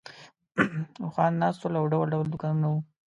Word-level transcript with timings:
اوښان 1.03 1.31
ناست 1.41 1.59
وو 1.63 1.77
او 1.79 1.85
ډول 1.91 2.07
ډول 2.13 2.25
دوکانونه 2.29 2.67
وو. 2.69 2.79